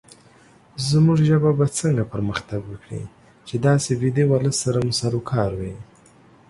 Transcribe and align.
زمونږ 0.89 1.19
ژبه 1.29 1.51
به 1.57 1.65
څنګه 1.79 2.03
پرمختګ 2.13 2.61
وکړې، 2.67 3.03
چې 3.47 3.55
داسې 3.67 3.91
ويده 4.01 4.23
ولس 4.27 4.55
سره 4.63 4.79
مو 4.85 4.93
سروکار 5.01 5.51
وي 5.59 5.75